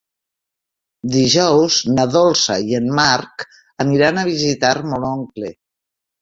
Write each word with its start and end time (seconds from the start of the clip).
Dijous 1.15 1.77
na 1.97 2.05
Dolça 2.15 2.57
i 2.71 2.79
en 2.79 2.87
Marc 3.01 3.45
aniran 3.87 4.23
a 4.23 4.25
visitar 4.31 4.73
mon 4.95 5.07
oncle. 5.13 5.55